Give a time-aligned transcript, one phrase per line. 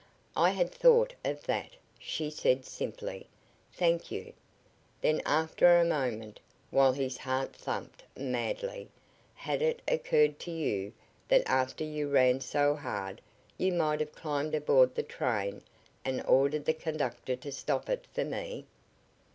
[0.35, 3.27] "I had thought of that," she said, simply.
[3.71, 4.33] "Thank you."
[4.99, 6.39] Then, after a moment,
[6.71, 8.89] while his heart thumped madly:
[9.35, 10.91] "Had it occurred to you
[11.27, 13.21] that after you ran so hard
[13.59, 15.61] you might have climbed aboard the train
[16.03, 18.65] and ordered the conductor to stop it for me?"